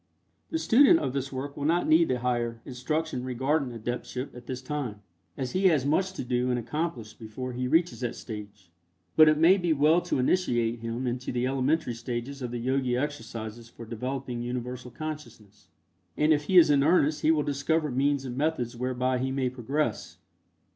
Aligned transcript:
The 0.49 0.57
student 0.57 0.97
of 0.97 1.13
this 1.13 1.31
work 1.31 1.55
will 1.55 1.65
not 1.65 1.87
need 1.87 2.07
the 2.07 2.17
higher 2.21 2.59
instruction 2.65 3.23
regarding 3.23 3.69
adeptship 3.77 4.35
at 4.35 4.47
this 4.47 4.59
time, 4.59 5.03
as 5.37 5.51
he 5.51 5.65
has 5.67 5.85
much 5.85 6.13
to 6.13 6.23
do 6.23 6.49
and 6.49 6.57
accomplish 6.57 7.13
before 7.13 7.53
he 7.53 7.67
reaches 7.67 7.99
that 7.99 8.15
stage, 8.15 8.71
but 9.15 9.29
it 9.29 9.37
may 9.37 9.57
be 9.57 9.73
well 9.73 10.01
to 10.01 10.17
initiate 10.17 10.79
him 10.79 11.05
into 11.05 11.31
the 11.31 11.45
elementary 11.45 11.93
stages 11.93 12.41
of 12.41 12.49
the 12.49 12.57
Yogi 12.57 12.97
exercises 12.97 13.69
for 13.69 13.85
developing 13.85 14.41
Universal 14.41 14.89
Consciousness, 14.89 15.67
and 16.17 16.33
if 16.33 16.45
he 16.45 16.57
is 16.57 16.71
in 16.71 16.81
earnest 16.83 17.21
he 17.21 17.29
will 17.29 17.43
discover 17.43 17.91
means 17.91 18.25
and 18.25 18.35
methods 18.35 18.75
whereby 18.75 19.19
he 19.19 19.29
may 19.29 19.51
progress. 19.51 20.17